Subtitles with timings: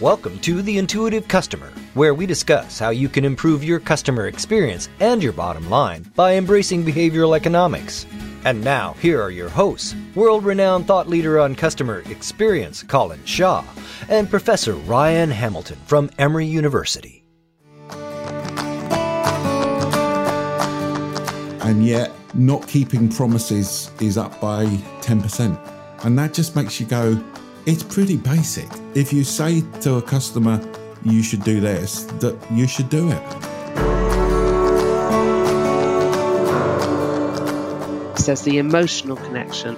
[0.00, 4.88] Welcome to The Intuitive Customer, where we discuss how you can improve your customer experience
[4.98, 8.04] and your bottom line by embracing behavioral economics.
[8.44, 13.64] And now, here are your hosts world renowned thought leader on customer experience, Colin Shaw,
[14.08, 17.24] and Professor Ryan Hamilton from Emory University.
[21.62, 24.64] And yet, not keeping promises is up by
[25.02, 26.04] 10%.
[26.04, 27.22] And that just makes you go,
[27.66, 28.68] it's pretty basic.
[28.94, 30.60] If you say to a customer,
[31.04, 33.22] you should do this, that you should do it.
[38.24, 39.76] There's the emotional connection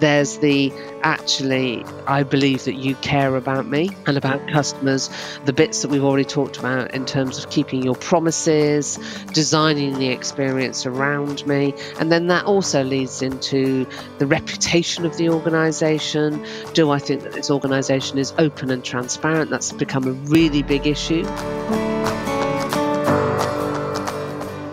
[0.00, 0.72] there's the
[1.02, 5.10] actually, I believe that you care about me and about customers,
[5.44, 8.98] the bits that we've already talked about in terms of keeping your promises,
[9.32, 11.74] designing the experience around me.
[11.98, 13.86] And then that also leads into
[14.18, 16.44] the reputation of the organization.
[16.74, 19.50] Do I think that this organization is open and transparent?
[19.50, 21.24] That's become a really big issue.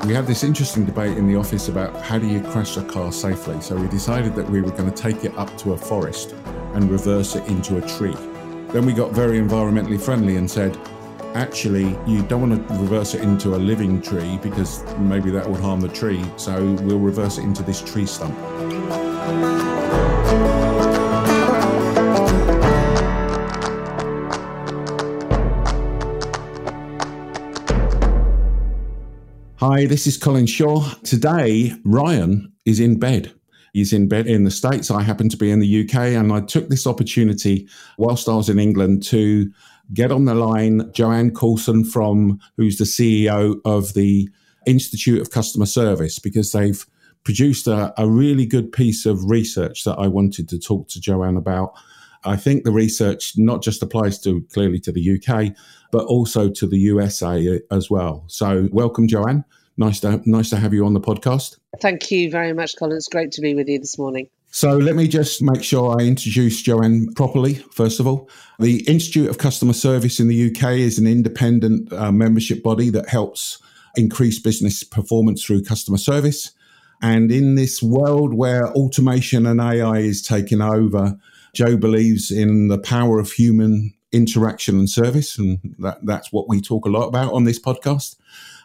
[0.08, 3.12] We had this interesting debate in the office about how do you crash a car
[3.12, 3.60] safely.
[3.60, 6.34] So we decided that we were going to take it up to a forest
[6.76, 8.16] and reverse it into a tree.
[8.72, 10.78] Then we got very environmentally friendly and said,
[11.34, 15.60] actually, you don't want to reverse it into a living tree because maybe that would
[15.60, 16.24] harm the tree.
[16.38, 18.34] So we'll reverse it into this tree stump.
[29.60, 30.88] Hi, this is Colin Shaw.
[31.04, 33.34] Today, Ryan is in bed.
[33.74, 34.92] He's in bed in the States.
[34.92, 38.50] I happen to be in the UK, and I took this opportunity whilst I was
[38.50, 39.52] in England to
[39.96, 44.30] get on the line Joanne Causon from who's the CEO of the
[44.68, 46.86] Institute of Customer Service because they've
[47.24, 51.36] produced a, a really good piece of research that I wanted to talk to Joanne
[51.36, 51.74] about.
[52.28, 55.56] I think the research not just applies to clearly to the UK,
[55.92, 58.26] but also to the USA as well.
[58.28, 59.46] So, welcome, Joanne.
[59.78, 61.58] Nice to nice to have you on the podcast.
[61.82, 62.98] Thank you very much, Colin.
[62.98, 64.28] It's great to be with you this morning.
[64.50, 67.56] So let me just make sure I introduce Joanne properly.
[67.56, 68.30] First of all,
[68.60, 73.08] the Institute of Customer Service in the UK is an independent uh, membership body that
[73.08, 73.62] helps
[73.96, 76.54] increase business performance through customer service.
[77.02, 81.18] And in this world where automation and AI is taking over,
[81.54, 85.38] Joe believes in the power of human interaction and service.
[85.38, 88.16] And that, that's what we talk a lot about on this podcast.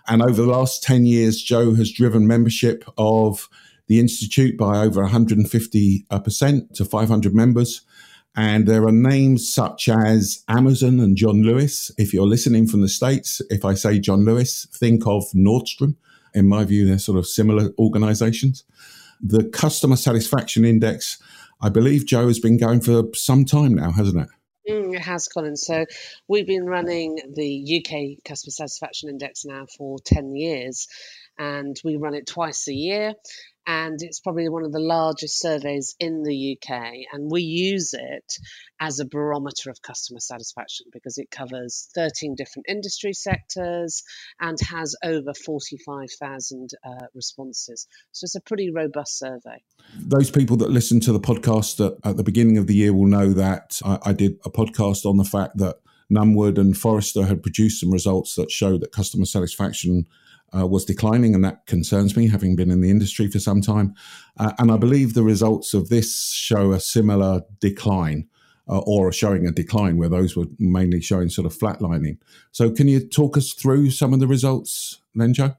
[0.09, 3.49] And over the last 10 years, Joe has driven membership of
[3.87, 7.83] the Institute by over 150% uh, to 500 members.
[8.35, 11.91] And there are names such as Amazon and John Lewis.
[11.99, 15.97] If you're listening from the States, if I say John Lewis, think of Nordstrom.
[16.35, 18.65] In my view, they're sort of similar organizations.
[19.21, 21.23] The customer satisfaction index,
[21.63, 24.29] I believe Joe has been going for some time now, hasn't it?
[24.69, 25.57] Mm, it has, Colin.
[25.57, 25.87] So
[26.29, 30.89] we've been running the UK Customer Satisfaction Index now for 10 years,
[31.39, 33.15] and we run it twice a year
[33.67, 36.83] and it's probably one of the largest surveys in the UK.
[37.13, 38.35] And we use it
[38.81, 44.03] as a barometer of customer satisfaction because it covers 13 different industry sectors
[44.41, 47.87] and has over 45,000 uh, responses.
[48.11, 49.63] So it's a pretty robust survey.
[49.97, 53.07] Those people that listen to the podcast at, at the beginning of the year will
[53.07, 55.77] know that I, I did a podcast on the fact that
[56.11, 60.07] Nunwood and Forrester had produced some results that show that customer satisfaction
[60.57, 63.95] uh, was declining, and that concerns me, having been in the industry for some time.
[64.39, 68.29] Uh, and I believe the results of this show a similar decline.
[68.69, 72.17] Uh, or are showing a decline where those were mainly showing sort of flatlining.
[72.53, 75.57] So, can you talk us through some of the results then, Joe?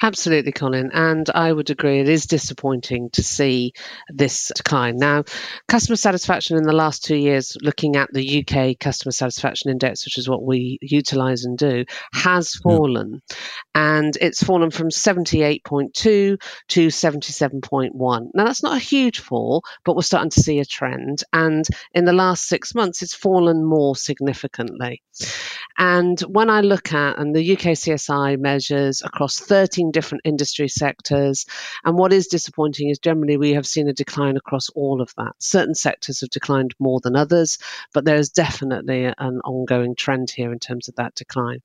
[0.00, 0.90] Absolutely, Colin.
[0.92, 3.72] And I would agree, it is disappointing to see
[4.08, 4.96] this decline.
[4.96, 5.24] Now,
[5.66, 10.16] customer satisfaction in the last two years, looking at the UK Customer Satisfaction Index, which
[10.16, 13.22] is what we utilize and do, has fallen.
[13.28, 13.36] Yeah.
[13.74, 16.38] And it's fallen from 78.2 to
[16.68, 18.28] 77.1.
[18.34, 21.24] Now, that's not a huge fall, but we're starting to see a trend.
[21.32, 25.02] And in the last six months, it's fallen more significantly.
[25.76, 31.46] And when I look at, and the UK CSI measures across 13 different industry sectors,
[31.84, 35.32] and what is disappointing is generally we have seen a decline across all of that.
[35.38, 37.58] Certain sectors have declined more than others,
[37.92, 41.60] but there is definitely an ongoing trend here in terms of that decline.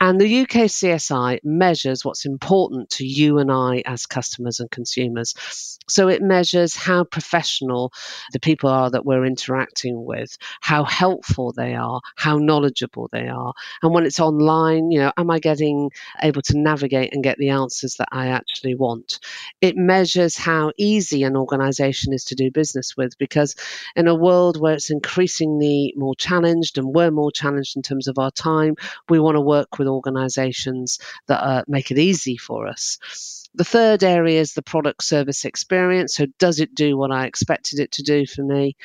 [0.00, 5.78] And the UK CSI measures what's important to you and I as customers and consumers.
[5.88, 7.92] So it measures how professional
[8.32, 13.52] the people are that we're interacting with, how helpful they are, how knowledgeable they are.
[13.82, 15.90] And when it's online, you know, am I getting
[16.22, 19.20] able to navigate and get the answers that I actually want?
[19.60, 23.54] It measures how easy an organization is to do business with because
[23.94, 28.18] in a world where it's increasingly more challenged and we're more challenged in terms of
[28.18, 28.74] our time,
[29.08, 33.43] we want to work with organizations that uh, make it easy for us.
[33.56, 36.16] The third area is the product service experience.
[36.16, 38.76] So, does it do what I expected it to do for me?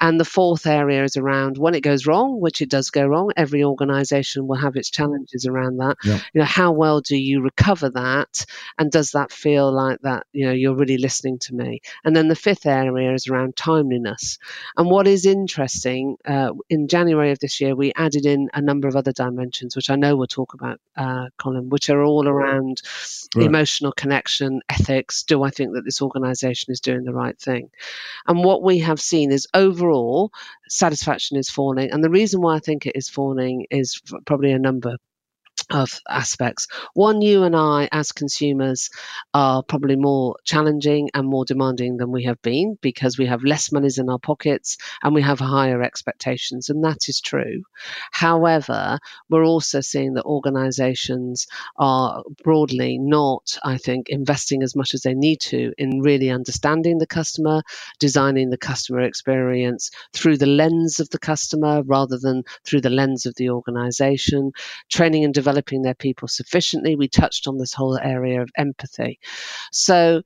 [0.00, 3.32] And the fourth area is around when it goes wrong, which it does go wrong.
[3.36, 5.96] Every organization will have its challenges around that.
[6.04, 6.20] Yeah.
[6.34, 8.46] You know, how well do you recover that?
[8.78, 11.80] And does that feel like that, you know, you're really listening to me?
[12.04, 14.38] And then the fifth area is around timeliness.
[14.76, 18.86] And what is interesting, uh, in January of this year, we added in a number
[18.86, 22.82] of other dimensions, which I know we'll talk about, uh, Colin, which are all around
[23.34, 23.46] right.
[23.46, 25.22] emotional connection connection, ethics.
[25.22, 27.70] Do I think that this organization is doing the right thing?
[28.26, 30.30] And what we have seen is overall
[30.68, 31.90] satisfaction is falling.
[31.90, 34.98] And the reason why I think it is falling is probably a number
[35.70, 36.66] of aspects.
[36.94, 38.90] One, you and I, as consumers,
[39.34, 43.72] are probably more challenging and more demanding than we have been because we have less
[43.72, 47.62] monies in our pockets and we have higher expectations, and that is true.
[48.10, 48.98] However,
[49.28, 55.14] we're also seeing that organizations are broadly not, I think, investing as much as they
[55.14, 57.62] need to in really understanding the customer,
[57.98, 63.26] designing the customer experience through the lens of the customer rather than through the lens
[63.26, 64.52] of the organization,
[64.90, 66.96] training and developing developing their people sufficiently.
[66.96, 69.18] We touched on this whole area of empathy.
[69.70, 70.22] So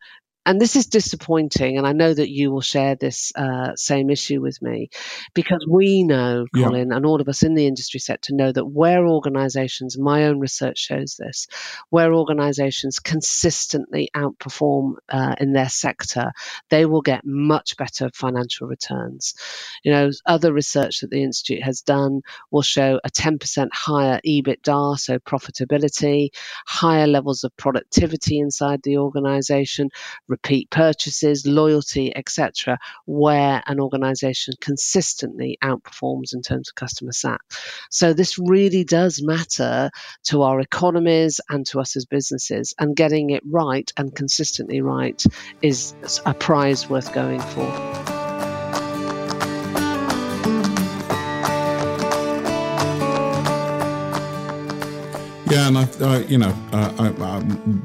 [0.46, 4.40] and this is disappointing, and I know that you will share this uh, same issue
[4.40, 4.90] with me
[5.34, 6.96] because we know, Colin, yeah.
[6.96, 10.78] and all of us in the industry sector know that where organizations, my own research
[10.78, 11.48] shows this,
[11.90, 16.30] where organizations consistently outperform uh, in their sector,
[16.70, 19.34] they will get much better financial returns.
[19.82, 22.20] You know, other research that the Institute has done
[22.52, 26.28] will show a 10% higher EBITDA, so profitability,
[26.68, 29.90] higher levels of productivity inside the organization
[30.36, 37.40] repeat purchases, loyalty, etc., where an organization consistently outperforms in terms of customer sat.
[37.90, 39.90] So this really does matter
[40.24, 45.22] to our economies and to us as businesses, and getting it right and consistently right
[45.62, 45.94] is
[46.26, 48.15] a prize worth going for.
[55.56, 57.38] Yeah, and I, you know, uh, I, I,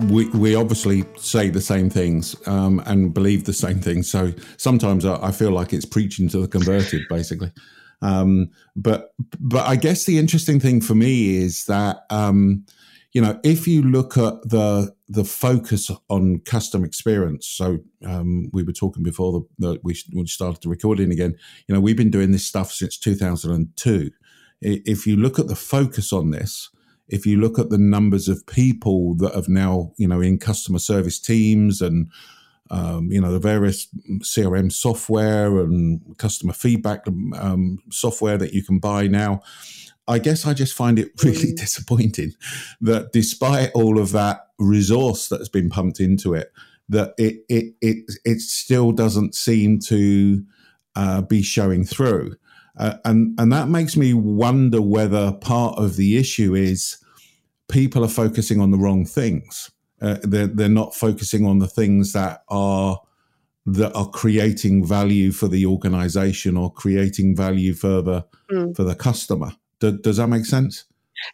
[0.08, 4.12] we we obviously say the same things um, and believe the same things.
[4.12, 7.54] So sometimes I, feel like it's preaching to the converted, basically.
[8.02, 12.66] Um, but but I guess the interesting thing for me is that um,
[13.14, 17.48] you know if you look at the the focus on custom experience.
[17.48, 21.38] So um, we were talking before the, we, we started the recording again.
[21.70, 24.12] You know we've been doing this stuff since 2002.
[24.60, 26.70] If you look at the focus on this
[27.12, 30.80] if you look at the numbers of people that have now, you know, in customer
[30.80, 32.10] service teams and,
[32.72, 33.88] um, you know, the various
[34.20, 37.06] CRM software and customer feedback
[37.38, 39.42] um, software that you can buy now,
[40.08, 41.58] I guess I just find it really mm.
[41.58, 42.32] disappointing
[42.80, 46.52] that despite all of that resource that's been pumped into it,
[46.88, 50.44] that it it it, it still doesn't seem to
[50.96, 52.36] uh, be showing through.
[52.78, 56.98] Uh, and and that makes me wonder whether part of the issue is
[57.72, 59.72] people are focusing on the wrong things.
[60.02, 63.00] Uh, they're they're not focusing on the things that are
[63.66, 68.76] that are creating value for the organization or creating value further mm.
[68.76, 69.52] for the customer.
[69.80, 70.86] Do, does that make sense?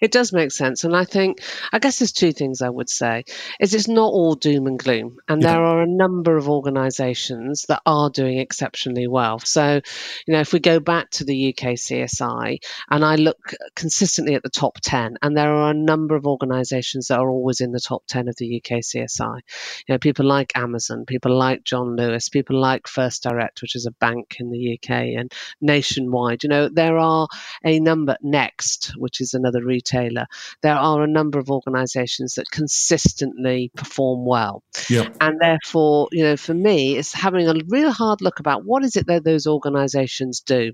[0.02, 0.84] It does make sense.
[0.84, 1.40] And I think,
[1.72, 3.24] I guess there's two things I would say
[3.60, 5.18] is it's not all doom and gloom.
[5.28, 5.54] And yeah.
[5.54, 9.40] there are a number of organizations that are doing exceptionally well.
[9.40, 9.82] So,
[10.28, 12.58] you know, if we go back to the UK CSI
[12.90, 17.08] and I look consistently at the top 10, and there are a number of organizations
[17.08, 19.40] that are always in the top 10 of the UK CSI.
[19.88, 23.86] You know, people like Amazon, people like John Lewis, people like First Direct, which is
[23.86, 26.44] a bank in the UK, and Nationwide.
[26.44, 27.28] You know, there are
[27.64, 30.26] a number, Next, which is another retailer,
[30.62, 34.64] there are a number of organizations that consistently perform well.
[34.90, 35.18] Yep.
[35.22, 38.96] And therefore, you know, for me, it's having a real hard look about what is
[38.96, 40.74] it that those organizations do.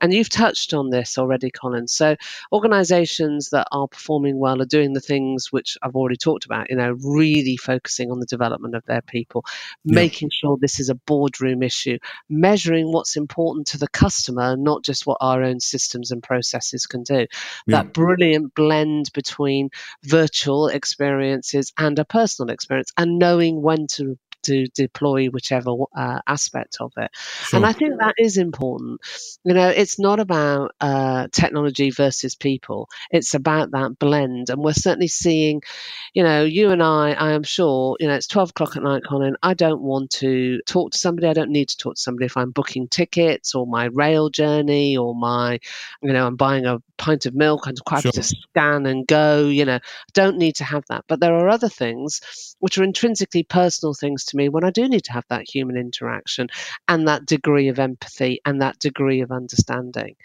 [0.00, 1.88] And you've touched on this already, Colin.
[1.88, 2.16] So,
[2.52, 6.76] organizations that are performing well are doing the things which I've already talked about, you
[6.76, 9.44] know, really focusing on the development of their people,
[9.84, 9.94] yep.
[9.94, 15.06] making sure this is a boardroom issue, measuring what's important to the customer, not just
[15.06, 17.20] what our own systems and processes can do.
[17.20, 17.28] Yep.
[17.66, 19.70] That brilliant brilliant blend between
[20.04, 26.78] virtual experiences and a personal experience and knowing when to to deploy whichever uh, aspect
[26.80, 27.10] of it.
[27.14, 27.58] Sure.
[27.58, 29.00] And I think that is important.
[29.44, 34.50] You know, it's not about uh, technology versus people, it's about that blend.
[34.50, 35.62] And we're certainly seeing,
[36.14, 39.02] you know, you and I, I am sure, you know, it's 12 o'clock at night,
[39.08, 39.36] Colin.
[39.42, 41.28] I don't want to talk to somebody.
[41.28, 44.96] I don't need to talk to somebody if I'm booking tickets or my rail journey
[44.96, 45.58] or my,
[46.02, 47.66] you know, I'm buying a pint of milk.
[47.66, 48.12] I'm quite sure.
[48.12, 49.46] to scan and go.
[49.46, 49.80] You know,
[50.12, 51.04] don't need to have that.
[51.08, 54.88] But there are other things which are intrinsically personal things to me when I do
[54.88, 56.48] need to have that human interaction
[56.88, 60.16] and that degree of empathy and that degree of understanding.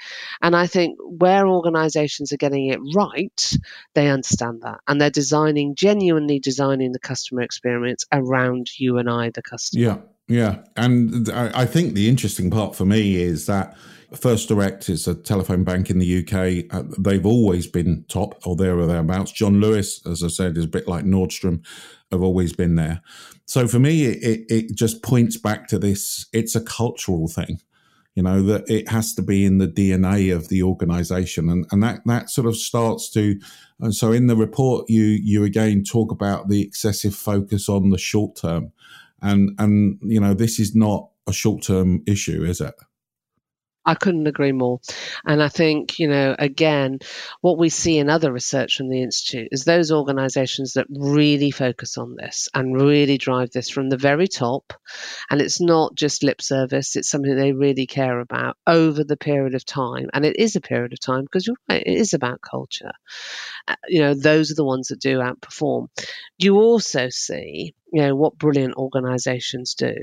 [0.42, 3.54] And I think where organizations are getting it right,
[3.94, 9.30] they understand that and they're designing, genuinely designing the customer experience around you and I,
[9.30, 9.84] the customer.
[9.84, 9.98] Yeah.
[10.30, 10.64] Yeah.
[10.76, 13.78] And I think the interesting part for me is that
[14.14, 16.74] First Direct is a telephone bank in the UK.
[16.74, 19.32] Uh, they've always been top or there or thereabouts.
[19.32, 21.66] John Lewis, as I said, is a bit like Nordstrom,
[22.12, 23.02] have always been there.
[23.46, 27.62] So for me, it, it just points back to this it's a cultural thing,
[28.16, 31.50] you know, that it has to be in the DNA of the organization.
[31.50, 33.40] And, and that, that sort of starts to.
[33.80, 37.98] And so in the report, you, you again talk about the excessive focus on the
[37.98, 38.72] short term.
[39.22, 42.76] And, and, you know, this is not a short term issue, is it?
[43.88, 44.82] I couldn't agree more.
[45.26, 47.00] And I think, you know, again,
[47.40, 51.98] what we see in other research from the Institute is those organizations that really focus
[51.98, 54.74] on this and really drive this from the very top.
[55.30, 59.56] And it's not just lip service, it's something they really care about over the period
[59.56, 60.10] of time.
[60.14, 62.92] And it is a period of time because you're right, it is about culture.
[63.70, 65.88] Uh, you know, those are the ones that do outperform.
[66.38, 69.96] You also see, you know, what brilliant organizations do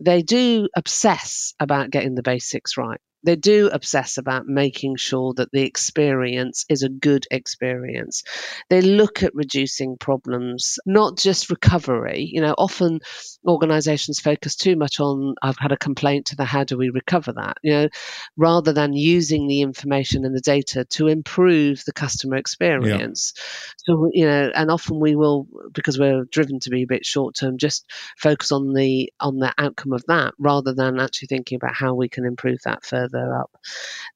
[0.00, 5.50] they do obsess about getting the basics right they do obsess about making sure that
[5.52, 8.24] the experience is a good experience.
[8.68, 12.28] They look at reducing problems, not just recovery.
[12.32, 13.00] You know, often
[13.46, 17.32] organizations focus too much on, I've had a complaint to the how do we recover
[17.34, 17.88] that, you know,
[18.36, 23.32] rather than using the information and the data to improve the customer experience.
[23.36, 23.42] Yeah.
[23.86, 27.36] So, you know, and often we will, because we're driven to be a bit short
[27.36, 27.84] term, just
[28.16, 32.08] focus on the on the outcome of that rather than actually thinking about how we
[32.08, 33.50] can improve that further further up.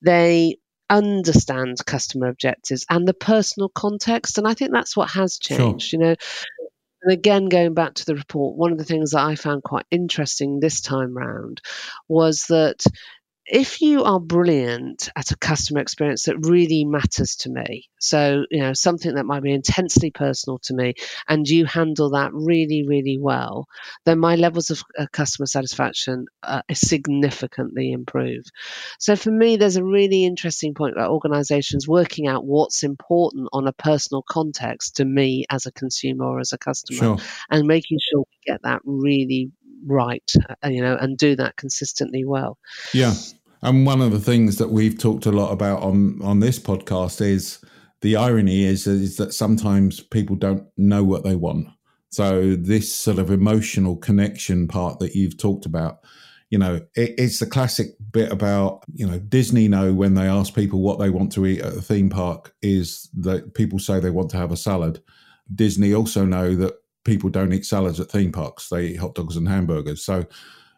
[0.03, 0.57] They
[0.89, 4.39] understand customer objectives and the personal context.
[4.39, 5.89] And I think that's what has changed.
[5.89, 6.01] Sure.
[6.01, 6.15] You know,
[7.03, 9.87] and again, going back to the report, one of the things that I found quite
[9.91, 11.61] interesting this time round
[12.09, 12.85] was that
[13.47, 18.61] if you are brilliant at a customer experience that really matters to me, so you
[18.61, 20.95] know something that might be intensely personal to me,
[21.29, 23.67] and you handle that really, really well,
[24.05, 28.45] then my levels of uh, customer satisfaction uh, significantly improve.
[28.99, 33.69] So for me, there's a really interesting point about organisations working out what's important on
[33.69, 37.17] a personal context to me as a consumer or as a customer, sure.
[37.51, 39.51] and making sure we get that really
[39.85, 40.33] right,
[40.65, 42.59] uh, you know, and do that consistently well.
[42.93, 43.15] Yeah.
[43.63, 47.21] And one of the things that we've talked a lot about on on this podcast
[47.21, 47.59] is
[48.03, 51.69] the irony is is that sometimes people don't know what they want.
[52.11, 55.99] So this sort of emotional connection part that you've talked about,
[56.51, 60.55] you know, it, it's the classic bit about you know Disney know when they ask
[60.55, 64.11] people what they want to eat at a theme park is that people say they
[64.11, 65.03] want to have a salad.
[65.55, 66.75] Disney also know that
[67.07, 70.05] people don't eat salads at theme parks; they eat hot dogs and hamburgers.
[70.05, 70.27] So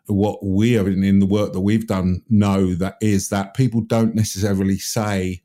[0.08, 4.14] what we have in the work that we've done know that is that people don't
[4.14, 5.42] necessarily say,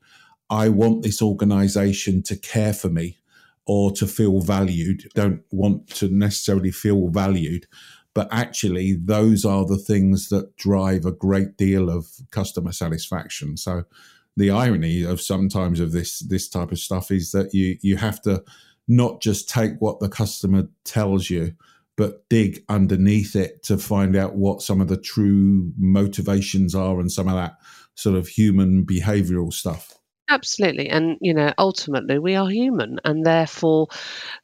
[0.48, 3.18] I want this organization to care for me
[3.66, 7.66] or to feel valued, don't want to necessarily feel valued.
[8.14, 13.56] But actually, those are the things that drive a great deal of customer satisfaction.
[13.56, 13.84] So,
[14.36, 18.20] the irony of sometimes of this this type of stuff is that you you have
[18.22, 18.44] to
[18.88, 21.54] not just take what the customer tells you,
[21.96, 27.10] but dig underneath it to find out what some of the true motivations are and
[27.10, 27.56] some of that
[27.94, 29.92] sort of human behavioral stuff.
[30.28, 30.88] Absolutely.
[30.88, 33.88] And, you know, ultimately we are human and therefore,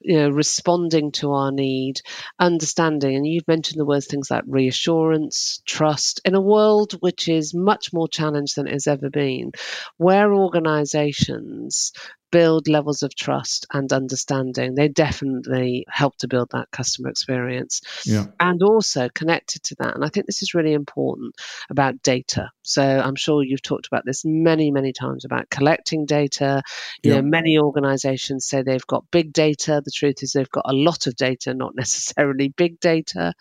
[0.01, 2.03] you know, responding to our need,
[2.39, 7.55] understanding, and you've mentioned the words things like reassurance, trust, in a world which is
[7.55, 9.53] much more challenged than it has ever been,
[9.97, 11.93] where organizations
[12.31, 14.75] build levels of trust and understanding.
[14.75, 17.81] They definitely help to build that customer experience.
[18.05, 18.27] Yeah.
[18.39, 21.35] And also connected to that, and I think this is really important
[21.69, 22.51] about data.
[22.63, 26.63] So I'm sure you've talked about this many, many times about collecting data.
[27.03, 27.21] You yeah.
[27.21, 29.83] know, many organizations say they've got big data.
[29.85, 33.35] The truth is they've got a lot of data, not necessarily big data.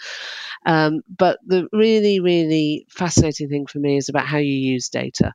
[0.66, 5.34] Um, but the really, really fascinating thing for me is about how you use data.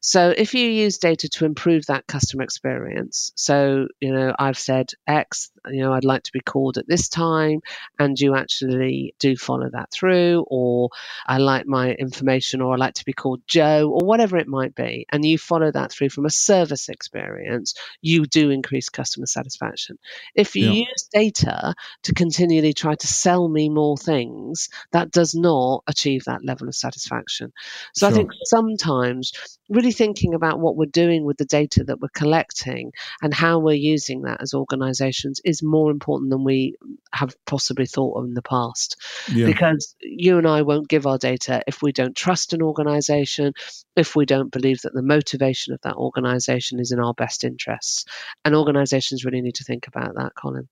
[0.00, 3.32] So if you use data to improve that customer experience, experience.
[3.34, 7.08] So, you know, I've said X, you know, I'd like to be called at this
[7.08, 7.60] time,
[7.98, 10.90] and you actually do follow that through, or
[11.26, 14.74] I like my information, or I like to be called Joe, or whatever it might
[14.74, 19.98] be, and you follow that through from a service experience, you do increase customer satisfaction.
[20.34, 20.84] If you yeah.
[20.88, 26.44] use data to continually try to sell me more things, that does not achieve that
[26.44, 27.52] level of satisfaction.
[27.94, 28.14] So sure.
[28.14, 29.32] I think sometimes
[29.68, 32.92] really thinking about what we're doing with the data that we're collecting
[33.22, 36.76] and how we're using that as organizations is more important than we
[37.12, 38.96] have possibly thought of in the past.
[39.32, 39.46] Yeah.
[39.46, 43.52] Because you and I won't give our data if we don't trust an organization,
[43.96, 48.04] if we don't believe that the motivation of that organization is in our best interests.
[48.44, 50.68] And organizations really need to think about that, Colin.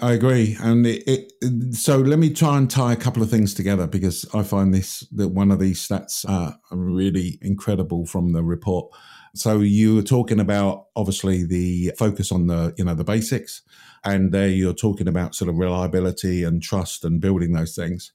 [0.00, 3.54] I agree, and it, it, so let me try and tie a couple of things
[3.54, 8.32] together because I find this that one of these stats uh, are really incredible from
[8.32, 8.92] the report.
[9.34, 13.62] So you were talking about obviously the focus on the you know the basics,
[14.04, 18.12] and there you're talking about sort of reliability and trust and building those things,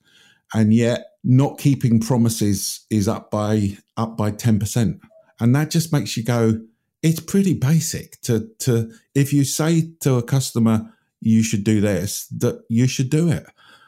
[0.53, 5.01] and yet not keeping promises is up by up by ten percent,
[5.39, 6.61] and that just makes you go.
[7.01, 10.92] It's pretty basic to to if you say to a customer
[11.25, 13.45] you should do this, that you should do it.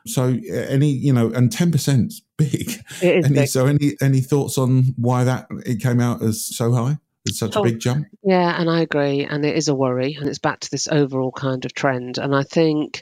[0.08, 2.70] So any, you know, and 10% big.
[3.02, 3.48] It is any, big.
[3.48, 6.98] So any, any thoughts on why that it came out as so high?
[7.26, 8.08] It's such a oh, big jump.
[8.24, 9.26] Yeah, and I agree.
[9.26, 10.16] And it is a worry.
[10.20, 12.20] And it's back to this overall kind of trend.
[12.20, 13.02] And I think,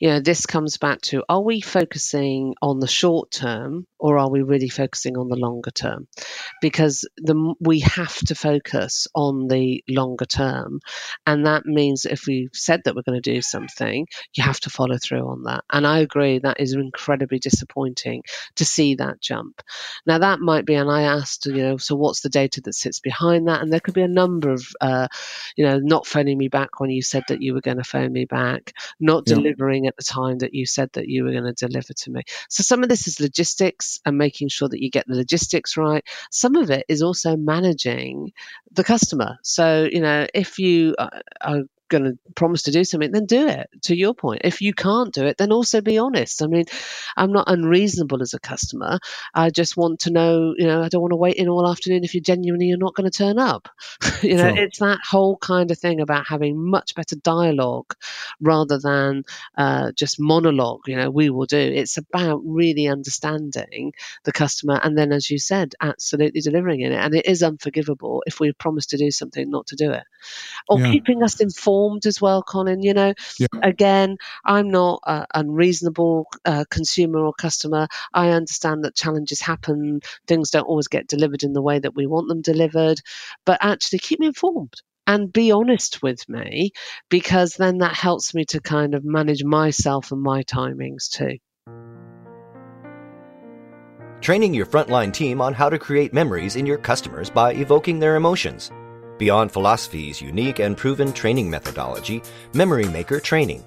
[0.00, 4.30] you know, this comes back to are we focusing on the short term or are
[4.30, 6.08] we really focusing on the longer term?
[6.60, 10.80] Because the, we have to focus on the longer term.
[11.24, 14.70] And that means if we've said that we're going to do something, you have to
[14.70, 15.62] follow through on that.
[15.70, 18.24] And I agree that is incredibly disappointing
[18.56, 19.62] to see that jump.
[20.06, 22.98] Now, that might be, and I asked, you know, so what's the data that sits
[22.98, 23.59] behind that?
[23.60, 25.08] And there could be a number of, uh,
[25.56, 28.12] you know, not phoning me back when you said that you were going to phone
[28.12, 29.34] me back, not yeah.
[29.34, 32.22] delivering at the time that you said that you were going to deliver to me.
[32.48, 36.04] So some of this is logistics and making sure that you get the logistics right.
[36.30, 38.32] Some of it is also managing
[38.72, 39.38] the customer.
[39.42, 41.08] So, you know, if you uh,
[41.40, 43.68] are going to promise to do something, then do it.
[43.82, 46.42] To your point, if you can't do it, then also be honest.
[46.42, 46.64] I mean,
[47.16, 48.98] I'm not unreasonable as a customer.
[49.34, 52.04] I just want to know, you know, I don't want to wait in all afternoon
[52.04, 53.68] if you genuinely you're not going to turn up.
[54.22, 54.64] you know, sure.
[54.64, 57.94] it's that whole kind of thing about having much better dialogue
[58.40, 59.24] rather than
[59.58, 60.82] uh, just monologue.
[60.86, 61.58] You know, we will do.
[61.58, 63.92] It's about really understanding
[64.24, 66.98] the customer, and then, as you said, absolutely delivering in it.
[66.98, 70.04] And it is unforgivable if we promise to do something not to do it,
[70.68, 70.92] or yeah.
[70.92, 72.82] keeping us informed informed as well, Colin.
[72.82, 73.46] You know, yeah.
[73.62, 77.88] again, I'm not an unreasonable uh, consumer or customer.
[78.12, 82.06] I understand that challenges happen, things don't always get delivered in the way that we
[82.06, 83.00] want them delivered,
[83.46, 84.74] but actually keep me informed
[85.06, 86.72] and be honest with me
[87.08, 91.38] because then that helps me to kind of manage myself and my timings too.
[94.20, 98.16] Training your frontline team on how to create memories in your customers by evoking their
[98.16, 98.70] emotions.
[99.20, 102.22] Beyond Philosophy's unique and proven training methodology,
[102.54, 103.62] Memory Maker Training.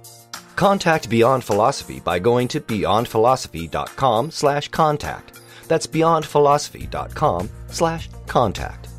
[0.55, 5.39] Contact Beyond Philosophy by going to beyondphilosophy.com slash contact.
[5.67, 8.89] That's beyondphilosophy.com slash contact.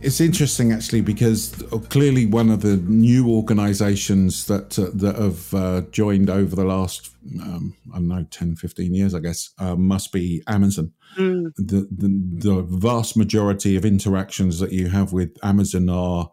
[0.00, 1.52] It's interesting actually because
[1.90, 7.10] clearly one of the new organizations that uh, that have uh, joined over the last
[7.42, 11.54] um, I don't know 10 15 years I guess uh, must be Amazon Mm.
[11.56, 16.30] The, the, the vast majority of interactions that you have with Amazon are,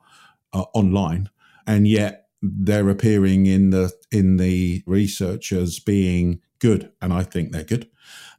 [0.51, 1.29] are online,
[1.65, 7.51] and yet they're appearing in the in the research as being good, and I think
[7.51, 7.89] they're good,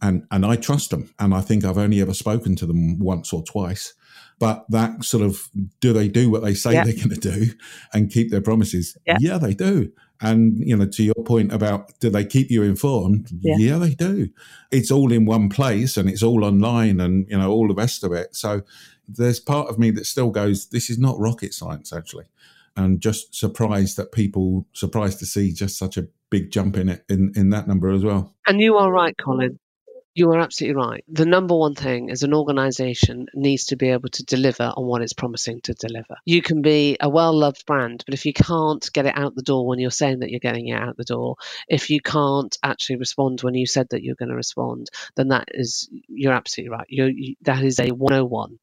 [0.03, 3.33] and and I trust them, and I think I've only ever spoken to them once
[3.33, 3.95] or twice,
[4.39, 5.49] but that sort of
[5.81, 6.85] do they do what they say yeah.
[6.85, 7.47] they're going to do
[7.93, 8.97] and keep their promises?
[9.07, 9.17] Yeah.
[9.21, 9.93] yeah, they do.
[10.21, 13.31] And you know, to your point about do they keep you informed?
[13.41, 13.57] Yeah.
[13.59, 13.79] yeah.
[13.79, 14.31] they do.
[14.71, 18.05] It's all in one place and it's all online and you know all the rest
[18.05, 18.35] of it.
[18.35, 18.63] So
[19.09, 22.27] there's part of me that still goes, this is not rocket science actually,
[22.77, 27.05] and just surprised that people surprised to see just such a big jump in it
[27.09, 28.35] in in that number as well.
[28.47, 29.59] And you are right, Colin.
[30.15, 31.05] You are absolutely right.
[31.09, 35.03] The number one thing is an organization needs to be able to deliver on what
[35.03, 36.17] it's promising to deliver.
[36.25, 39.43] You can be a well loved brand, but if you can't get it out the
[39.43, 41.37] door when you're saying that you're getting it out the door,
[41.69, 45.49] if you can't actually respond when you said that you're going to respond, then that
[45.53, 46.87] is, you're absolutely right.
[46.89, 48.59] You're, you, that is a 101.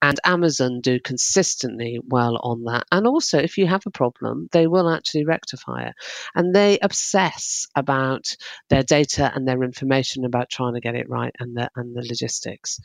[0.00, 2.84] And Amazon do consistently well on that.
[2.90, 5.94] And also, if you have a problem, they will actually rectify it.
[6.34, 8.36] And they obsess about
[8.68, 12.06] their data and their information about trying to get it right and the and the
[12.12, 12.80] logistics.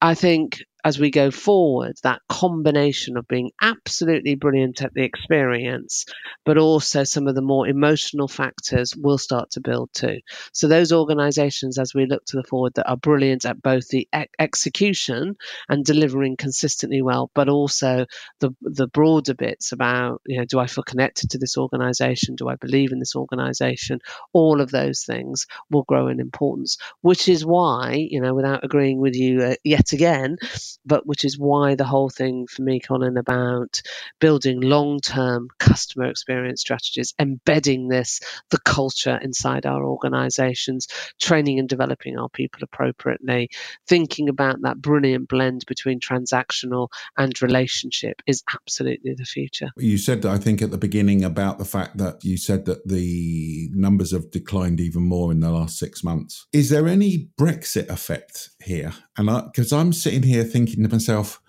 [0.00, 6.04] I think as we go forward, that combination of being absolutely brilliant at the experience,
[6.44, 10.20] but also some of the more emotional factors will start to build too.
[10.52, 14.08] So, those organizations, as we look to the forward, that are brilliant at both the
[14.38, 15.34] execution
[15.68, 18.06] and delivering consistently well, but also
[18.38, 22.36] the, the broader bits about, you know, do I feel connected to this organization?
[22.36, 23.98] Do I believe in this organization?
[24.32, 29.00] All of those things will grow in importance, which is why, you know, without agreeing
[29.00, 30.36] with you uh, yet again,
[30.84, 33.80] but which is why the whole thing for me, Colin, about
[34.20, 38.20] building long term customer experience strategies, embedding this,
[38.50, 40.86] the culture inside our organizations,
[41.20, 43.50] training and developing our people appropriately,
[43.86, 49.70] thinking about that brilliant blend between transactional and relationship is absolutely the future.
[49.76, 53.70] You said, I think, at the beginning about the fact that you said that the
[53.72, 56.46] numbers have declined even more in the last six months.
[56.52, 58.92] Is there any Brexit effect here?
[59.16, 61.40] And because I'm sitting here thinking to myself,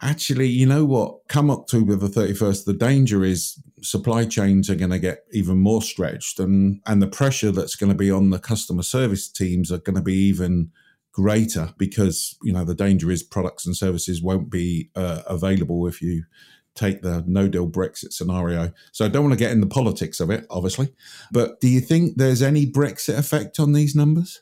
[0.00, 1.26] actually, you know what?
[1.28, 5.82] Come October the 31st, the danger is supply chains are going to get even more
[5.82, 9.78] stretched and, and the pressure that's going to be on the customer service teams are
[9.78, 10.70] going to be even
[11.12, 16.00] greater because, you know, the danger is products and services won't be uh, available if
[16.00, 16.24] you
[16.74, 18.72] take the no deal Brexit scenario.
[18.92, 20.92] So I don't want to get in the politics of it, obviously.
[21.30, 24.40] But do you think there's any Brexit effect on these numbers?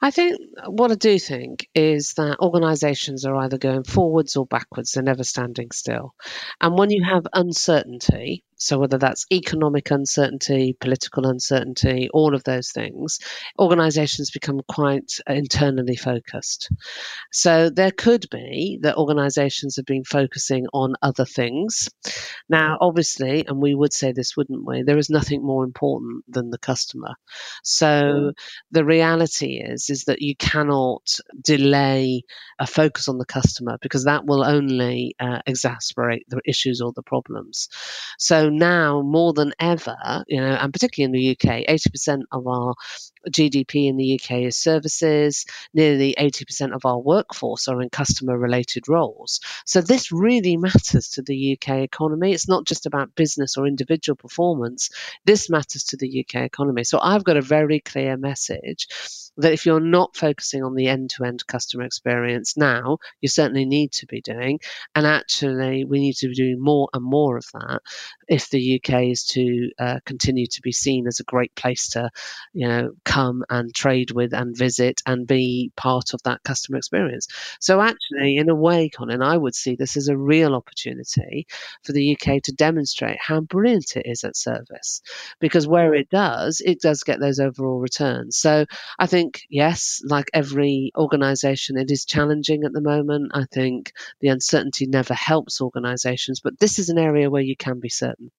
[0.00, 4.92] I think what I do think is that organisations are either going forwards or backwards,
[4.92, 6.14] they're never standing still.
[6.60, 12.72] And when you have uncertainty, so whether that's economic uncertainty, political uncertainty, all of those
[12.72, 13.18] things,
[13.58, 16.70] organisations become quite internally focused.
[17.32, 21.88] So there could be that organisations have been focusing on other things.
[22.48, 24.82] Now, obviously, and we would say this, wouldn't we?
[24.82, 27.14] There is nothing more important than the customer.
[27.62, 28.32] So mm.
[28.72, 32.22] the reality is is that you cannot delay
[32.58, 37.02] a focus on the customer because that will only uh, exasperate the issues or the
[37.02, 37.68] problems.
[38.18, 42.74] So now more than ever, you know, and particularly in the UK, 80% of our
[43.30, 45.46] GDP in the UK is services.
[45.74, 49.40] Nearly 80% of our workforce are in customer related roles.
[49.64, 52.32] So this really matters to the UK economy.
[52.32, 54.90] It's not just about business or individual performance.
[55.24, 56.84] This matters to the UK economy.
[56.84, 58.88] So I've got a very clear message
[59.38, 63.64] that if you're not focusing on the end to end customer experience now, you certainly
[63.64, 64.58] need to be doing.
[64.94, 67.80] And actually, we need to be doing more and more of that
[68.28, 72.10] if the UK is to uh, continue to be seen as a great place to,
[72.52, 77.28] you know, come and trade with and visit and be part of that customer experience.
[77.60, 81.46] So, actually, in a way, Colin, I would see this as a real opportunity
[81.84, 85.00] for the UK to demonstrate how brilliant it is at service
[85.40, 88.36] because where it does, it does get those overall returns.
[88.36, 88.66] So,
[88.98, 93.32] I think think, yes, like every organization, it is challenging at the moment.
[93.34, 97.80] I think the uncertainty never helps organizations, but this is an area where you can
[97.80, 98.30] be certain.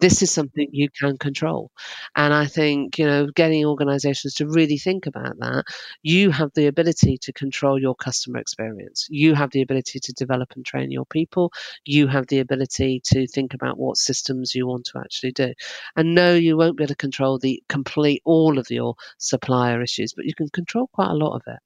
[0.00, 1.70] This is something you can control.
[2.16, 5.64] And I think, you know, getting organizations to really think about that,
[6.02, 9.06] you have the ability to control your customer experience.
[9.10, 11.52] You have the ability to develop and train your people.
[11.84, 15.52] You have the ability to think about what systems you want to actually do.
[15.96, 20.12] And no, you won't be able to control the complete all of your supplier issues,
[20.14, 21.58] but you can control quite a lot of it.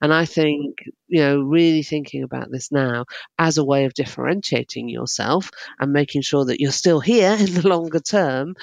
[0.00, 3.04] And I think, you know, really thinking about this now
[3.38, 7.68] as a way of differentiating yourself and making sure that you're still here in the
[7.68, 8.54] longer term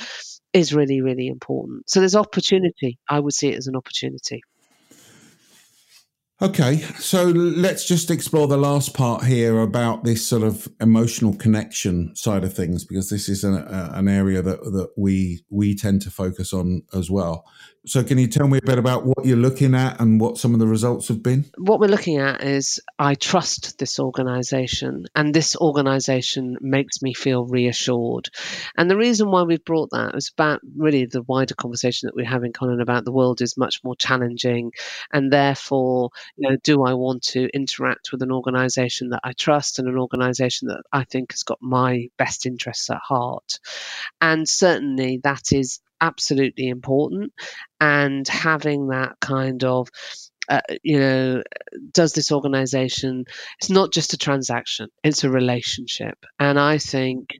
[0.53, 1.89] is really, really important.
[1.89, 2.97] So there's opportunity.
[3.09, 4.41] I would see it as an opportunity.
[6.41, 12.13] Okay, so let's just explore the last part here about this sort of emotional connection
[12.13, 16.11] side of things, because this is an, an area that, that we we tend to
[16.11, 17.45] focus on as well.
[17.87, 20.53] So, can you tell me a bit about what you're looking at and what some
[20.53, 21.45] of the results have been?
[21.57, 27.45] What we're looking at is I trust this organization, and this organization makes me feel
[27.45, 28.29] reassured.
[28.75, 32.25] And the reason why we've brought that is about really the wider conversation that we're
[32.25, 34.71] having, Colin, about the world is much more challenging.
[35.13, 39.77] And therefore, you know, do I want to interact with an organization that I trust
[39.77, 43.59] and an organization that I think has got my best interests at heart?
[44.19, 47.33] And certainly that is absolutely important
[47.79, 49.89] and having that kind of
[50.47, 51.41] uh, you know,
[51.91, 53.25] does this organization,
[53.59, 56.17] it's not just a transaction, it's a relationship.
[56.39, 57.39] And I think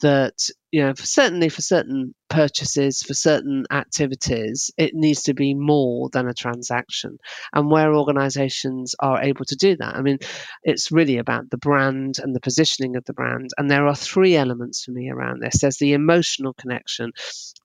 [0.00, 5.52] that you know, for certainly for certain purchases, for certain activities, it needs to be
[5.52, 7.18] more than a transaction.
[7.52, 10.18] And where organizations are able to do that, I mean,
[10.62, 13.50] it's really about the brand and the positioning of the brand.
[13.58, 17.12] And there are three elements for me around this there's the emotional connection,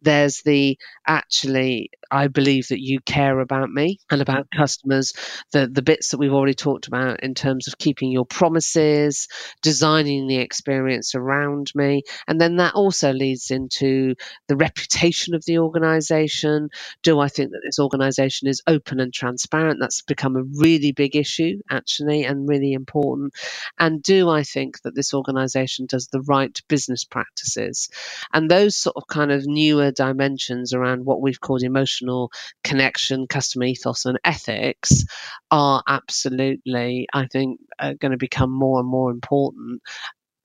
[0.01, 5.13] there's the actually, I believe that you care about me and about customers,
[5.51, 9.27] the, the bits that we've already talked about in terms of keeping your promises,
[9.61, 12.01] designing the experience around me.
[12.27, 14.15] And then that also leads into
[14.47, 16.69] the reputation of the organization.
[17.03, 19.79] Do I think that this organization is open and transparent?
[19.79, 23.33] That's become a really big issue, actually, and really important.
[23.77, 27.89] And do I think that this organization does the right business practices?
[28.33, 32.31] And those sort of kind of newer dimensions around what we've called emotional
[32.63, 35.03] connection, customer ethos, and ethics
[35.51, 39.81] are absolutely, I think, going to become more and more important.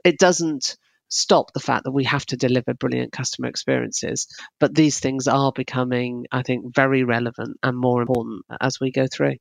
[0.05, 0.77] It doesn't
[1.11, 4.27] stop the fact that we have to deliver brilliant customer experiences.
[4.59, 9.07] But these things are becoming, I think, very relevant and more important as we go
[9.13, 9.37] through.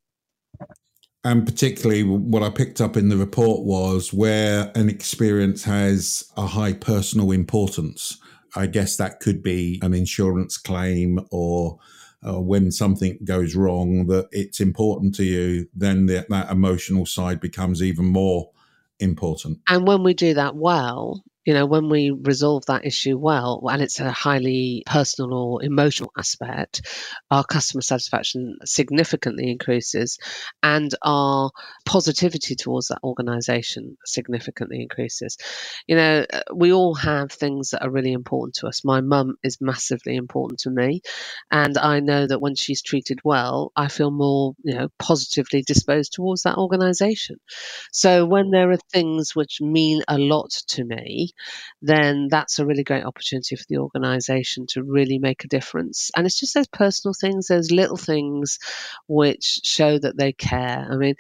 [1.24, 6.48] And particularly, what I picked up in the report was where an experience has a
[6.48, 8.18] high personal importance.
[8.56, 11.78] I guess that could be an insurance claim or
[12.28, 17.40] uh, when something goes wrong that it's important to you, then the, that emotional side
[17.40, 18.50] becomes even more
[19.00, 19.60] important.
[19.68, 23.82] And when we do that well, you know, when we resolve that issue well, and
[23.82, 26.86] it's a highly personal or emotional aspect,
[27.32, 30.20] our customer satisfaction significantly increases
[30.62, 31.50] and our
[31.88, 35.40] positivity towards that organization significantly increases.
[35.88, 38.86] You know, uh, we all have things that are really important to us.
[38.86, 41.02] My mum is massively important to me,
[41.50, 46.14] and I know that when she's treated well, I feel more, you know, positively disposed
[46.14, 47.38] towards that organization.
[47.92, 51.32] So when there are things which mean a lot to me,
[51.82, 56.12] then that's a really great opportunity for the organization to really make a difference.
[56.16, 58.60] And it's just those personal things, those little things
[59.08, 60.88] which show that they care.
[60.90, 61.16] I mean,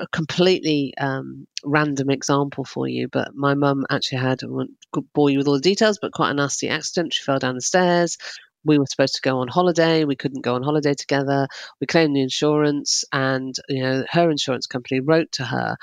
[0.00, 4.72] a completely um, random example for you, but my mum actually had, I won't
[5.14, 7.14] bore you with all the details, but quite a nasty accident.
[7.14, 8.18] She fell down the stairs
[8.64, 10.04] we were supposed to go on holiday.
[10.04, 11.48] We couldn't go on holiday together.
[11.80, 15.76] We claimed the insurance, and you know her insurance company wrote to her,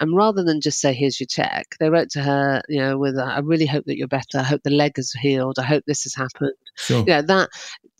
[0.00, 3.18] and rather than just say here's your check, they wrote to her, you know, with
[3.18, 4.38] I really hope that you're better.
[4.38, 5.58] I hope the leg has healed.
[5.58, 6.52] I hope this has happened.
[6.76, 7.04] Sure.
[7.06, 7.48] Yeah, that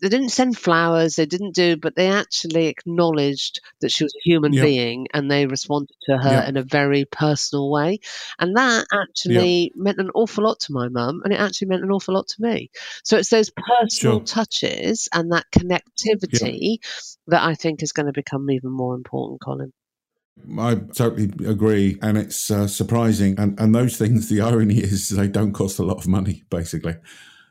[0.01, 1.15] they didn't send flowers.
[1.15, 4.65] They didn't do, but they actually acknowledged that she was a human yep.
[4.65, 6.49] being, and they responded to her yep.
[6.49, 7.99] in a very personal way,
[8.37, 9.71] and that actually yep.
[9.75, 12.41] meant an awful lot to my mum, and it actually meant an awful lot to
[12.41, 12.69] me.
[13.03, 14.19] So it's those personal.
[14.19, 16.77] Sure touches and that connectivity
[17.27, 19.71] that I think is going to become even more important, Colin.
[20.59, 23.39] I totally agree, and it's uh, surprising.
[23.39, 26.43] And and those things, the irony is, they don't cost a lot of money.
[26.49, 26.95] Basically,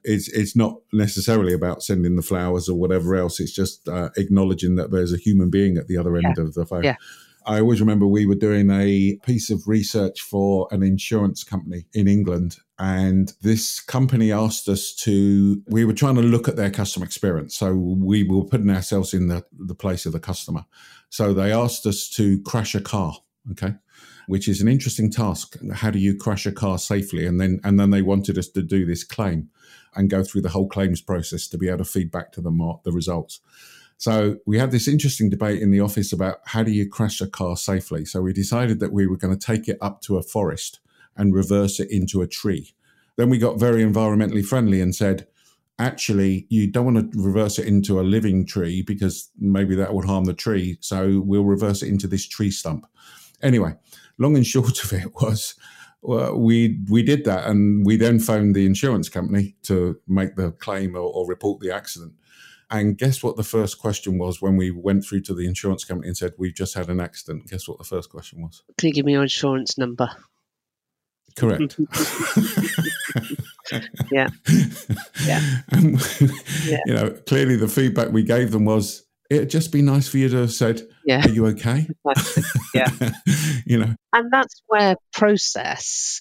[0.05, 3.41] it's it's not necessarily about sending the flowers or whatever else.
[3.41, 6.45] It's just uh, acknowledging that there's a human being at the other end yeah.
[6.45, 6.85] of the phone.
[6.85, 6.97] Yeah.
[7.47, 12.09] I always remember we were doing a piece of research for an insurance company in
[12.09, 12.57] England.
[12.79, 17.55] And this company asked us to, we were trying to look at their customer experience.
[17.55, 20.65] So we were putting ourselves in the, the place of the customer.
[21.11, 23.15] So they asked us to crash a car.
[23.53, 23.75] Okay.
[24.27, 25.57] Which is an interesting task.
[25.73, 27.27] How do you crash a car safely?
[27.27, 29.51] And then, and then they wanted us to do this claim
[29.95, 32.61] and go through the whole claims process to be able to feed back to them
[32.85, 33.41] the results.
[33.97, 37.27] So we had this interesting debate in the office about how do you crash a
[37.27, 38.05] car safely.
[38.05, 40.81] So we decided that we were going to take it up to a forest
[41.17, 42.75] and reverse it into a tree.
[43.17, 45.29] Then we got very environmentally friendly and said,
[45.79, 50.07] actually, you don't want to reverse it into a living tree because maybe that would
[50.07, 50.77] harm the tree.
[50.81, 52.87] So we'll reverse it into this tree stump.
[53.43, 53.75] Anyway,
[54.19, 55.55] long and short of it was
[56.05, 60.53] well, we we did that, and we then phoned the insurance company to make the
[60.53, 62.13] claim or, or report the accident.
[62.71, 66.09] And guess what the first question was when we went through to the insurance company
[66.09, 67.49] and said, We've just had an accident?
[67.49, 68.63] Guess what the first question was?
[68.77, 70.11] Can you give me your insurance number?
[71.37, 71.79] Correct.
[74.13, 74.29] yeah.
[75.25, 75.61] Yeah.
[75.71, 76.01] And,
[76.65, 76.81] yeah.
[76.87, 80.29] You know, clearly the feedback we gave them was, it'd just be nice for you
[80.29, 81.25] to have said, yeah.
[81.25, 81.87] Are you okay?
[82.75, 82.91] Yeah.
[83.67, 83.95] you know.
[84.13, 86.21] And that's where process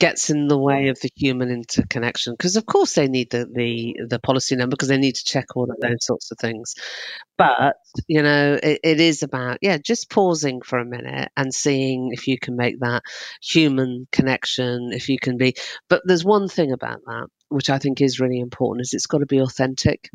[0.00, 3.96] gets in the way of the human interconnection because of course they need the, the
[4.08, 6.74] the policy number because they need to check all of those sorts of things
[7.38, 7.76] but
[8.08, 12.26] you know it, it is about yeah just pausing for a minute and seeing if
[12.26, 13.02] you can make that
[13.40, 15.54] human connection if you can be
[15.88, 19.18] but there's one thing about that which I think is really important, is it's got
[19.18, 20.10] to be authentic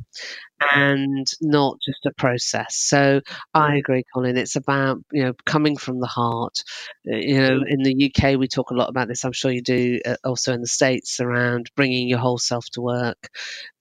[0.74, 2.76] and not just a process.
[2.76, 3.22] So
[3.54, 4.38] I agree, Colin.
[4.38, 6.64] It's about you know coming from the heart.
[7.10, 9.24] Uh, you know, in the UK we talk a lot about this.
[9.24, 12.82] I'm sure you do uh, also in the states around bringing your whole self to
[12.82, 13.30] work.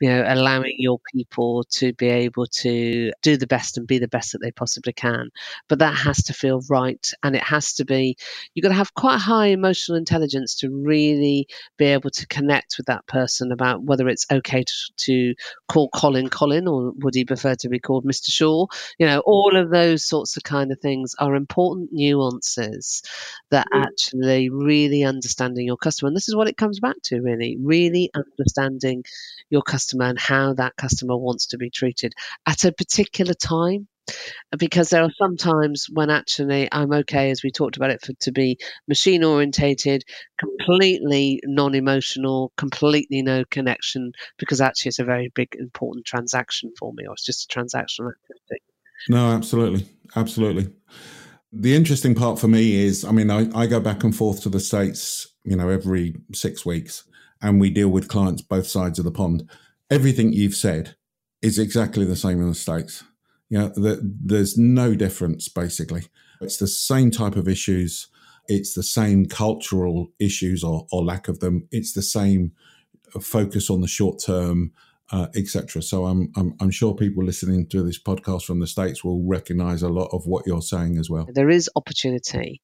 [0.01, 4.09] You know, allowing your people to be able to do the best and be the
[4.09, 5.31] best that they possibly can.
[5.69, 8.17] But that has to feel right, and it has to be.
[8.55, 12.87] You've got to have quite high emotional intelligence to really be able to connect with
[12.87, 15.35] that person about whether it's okay to, to
[15.69, 18.31] call Colin Colin or would he prefer to be called Mr.
[18.31, 18.67] Shaw?
[18.99, 23.03] You know, all of those sorts of kind of things are important nuances
[23.51, 23.83] that mm.
[23.83, 26.09] actually really understanding your customer.
[26.09, 29.05] And this is what it comes back to, really, really understanding
[29.51, 32.15] your customer and how that customer wants to be treated
[32.47, 33.89] at a particular time
[34.59, 38.13] because there are some times when actually I'm okay, as we talked about it, for
[38.21, 40.05] to be machine orientated,
[40.39, 46.93] completely non emotional, completely no connection, because actually it's a very big, important transaction for
[46.95, 48.63] me, or it's just a transactional activity.
[49.09, 49.89] No, absolutely.
[50.17, 50.73] Absolutely.
[51.53, 54.49] The interesting part for me is, I mean, I, I go back and forth to
[54.49, 57.05] the States, you know, every six weeks,
[57.41, 59.49] and we deal with clients both sides of the pond.
[59.91, 60.97] Everything you've said
[61.41, 63.05] is exactly the same in the States.
[63.49, 66.05] You know, the, there's no difference basically.
[66.41, 68.09] It's the same type of issues.
[68.47, 71.69] It's the same cultural issues or, or lack of them.
[71.71, 72.53] It's the same
[73.21, 74.73] focus on the short term,
[75.11, 75.83] uh, etc.
[75.83, 79.83] So I'm, I'm, I'm sure people listening to this podcast from the states will recognise
[79.83, 81.27] a lot of what you're saying as well.
[81.33, 82.61] There is opportunity,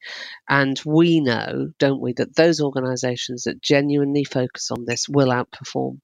[0.48, 6.00] and we know, don't we, that those organisations that genuinely focus on this will outperform.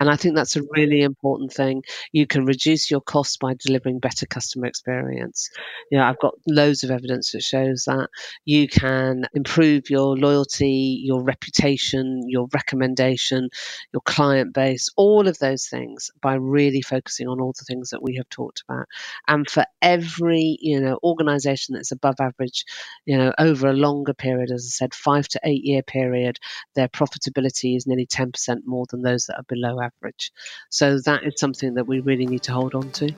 [0.00, 1.82] And I think that's a really important thing.
[2.12, 5.50] You can reduce your costs by delivering better customer experience.
[5.90, 8.08] You know, I've got loads of evidence that shows that
[8.44, 13.48] you can improve your loyalty, your reputation, your recommendation,
[13.92, 18.02] your client base, all of those things by really focusing on all the things that
[18.02, 18.86] we have talked about.
[19.28, 22.64] And for every, you know, organization that's above average,
[23.04, 26.38] you know, over a longer period, as I said, five to eight year period,
[26.74, 28.32] their profitability is nearly 10%
[28.64, 30.32] more than those that are below average.
[30.70, 33.12] So that is something that we really need to hold on to.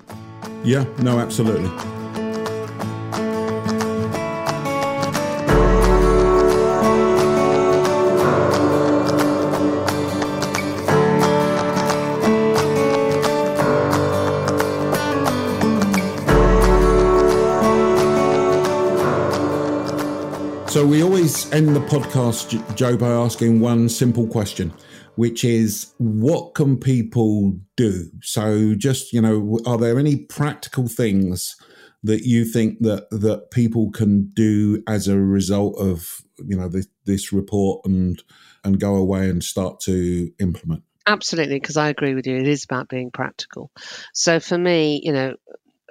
[0.64, 1.70] Yeah, no, absolutely.
[20.74, 24.72] So we always end the podcast, Joe, by asking one simple question
[25.16, 28.10] which is what can people do?
[28.22, 31.56] So, just you know, are there any practical things
[32.02, 36.86] that you think that that people can do as a result of you know this,
[37.06, 38.22] this report and
[38.62, 40.82] and go away and start to implement?
[41.06, 42.36] Absolutely, because I agree with you.
[42.36, 43.70] It is about being practical.
[44.14, 45.34] So for me, you know,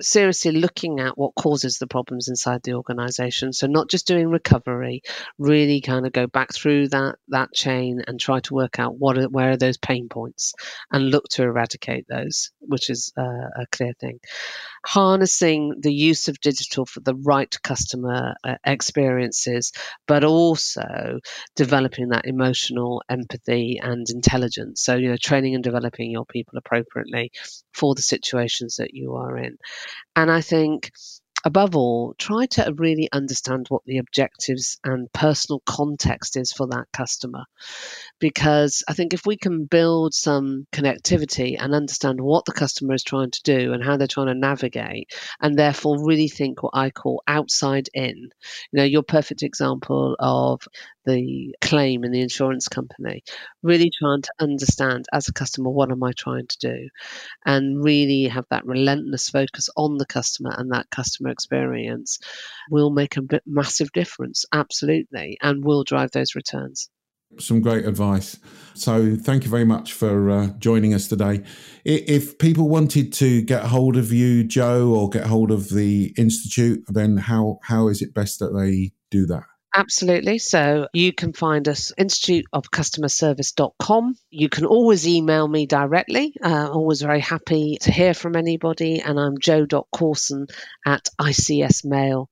[0.01, 3.53] seriously looking at what causes the problems inside the organization.
[3.53, 5.01] So not just doing recovery
[5.38, 9.17] really kind of go back through that that chain and try to work out what
[9.17, 10.53] are, where are those pain points
[10.91, 14.19] and look to eradicate those which is uh, a clear thing.
[14.86, 19.71] Harnessing the use of digital for the right customer uh, experiences
[20.08, 21.19] but also
[21.56, 24.82] developing that emotional empathy and intelligence.
[24.84, 27.32] So you know training and developing your people appropriately
[27.73, 29.58] for the situations that you are in
[30.15, 30.91] and I think
[31.46, 36.86] above all, try to really understand what the objectives and personal context is for that
[36.93, 37.43] customer.
[38.19, 43.04] Because I think if we can build some connectivity and understand what the customer is
[43.04, 46.91] trying to do and how they're trying to navigate, and therefore really think what I
[46.91, 48.30] call outside in, you
[48.72, 50.62] know, your perfect example of
[51.05, 53.23] the claim in the insurance company,
[53.61, 56.89] really trying to understand as a customer what am I trying to do,
[57.45, 62.19] and really have that relentless focus on the customer and that customer experience
[62.69, 66.89] will make a massive difference, absolutely, and will drive those returns
[67.39, 68.37] some great advice.
[68.73, 71.43] So, thank you very much for uh, joining us today.
[71.85, 76.83] If people wanted to get hold of you, Joe, or get hold of the Institute,
[76.87, 79.43] then how, how is it best that they do that?
[79.75, 80.38] Absolutely.
[80.38, 84.15] So you can find us instituteofcustomerservice.com.
[84.29, 86.36] You can always email me directly.
[86.43, 89.01] Uh, always very happy to hear from anybody.
[89.01, 90.51] And I'm joe.causon
[90.86, 92.27] at icsmail.co.uk.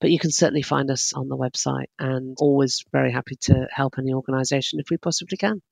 [0.00, 3.98] But you can certainly find us on the website and always very happy to help
[3.98, 5.62] any organisation if we possibly can.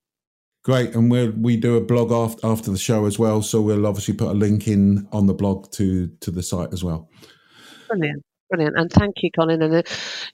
[0.63, 3.87] Great, and we we do a blog after after the show as well, so we'll
[3.87, 7.09] obviously put a link in on the blog to to the site as well.
[7.89, 8.23] Brilliant.
[8.51, 8.77] Brilliant.
[8.77, 9.63] And thank you, Colin.
[9.63, 9.83] And, uh,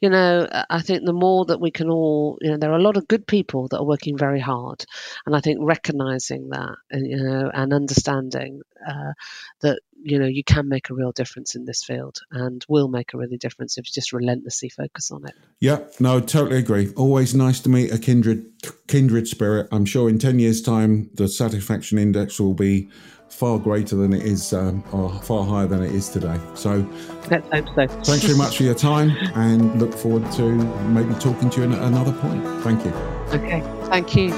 [0.00, 2.82] you know, I think the more that we can all, you know, there are a
[2.82, 4.86] lot of good people that are working very hard.
[5.26, 9.12] And I think recognizing that, and, you know, and understanding uh,
[9.60, 13.12] that, you know, you can make a real difference in this field and will make
[13.12, 15.34] a really difference if you just relentlessly focus on it.
[15.60, 16.94] Yeah, no, totally agree.
[16.96, 18.46] Always nice to meet a kindred
[18.88, 19.68] kindred spirit.
[19.70, 22.88] I'm sure in 10 years' time, the satisfaction index will be
[23.28, 26.38] far greater than it is, um, or far higher than it is today.
[26.54, 26.88] So,
[27.30, 27.86] let's hope so.
[27.86, 30.52] thanks very much for your time, and look forward to
[30.88, 32.44] maybe talking to you at another point.
[32.62, 32.92] Thank you.
[33.32, 34.30] Okay, thank you.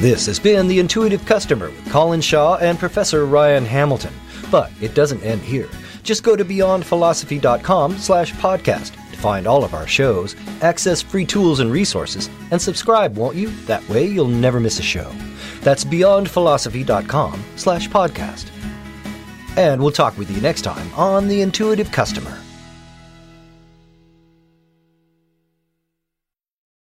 [0.00, 4.14] This has been The Intuitive Customer with Colin Shaw and Professor Ryan Hamilton.
[4.48, 5.68] But it doesn't end here.
[6.04, 11.70] Just go to beyondphilosophy.com slash podcast find all of our shows, access free tools and
[11.70, 13.50] resources, and subscribe, won't you?
[13.66, 15.10] That way you'll never miss a show.
[15.60, 18.50] That's beyondphilosophy.com slash podcast.
[19.56, 22.38] And we'll talk with you next time on The Intuitive Customer.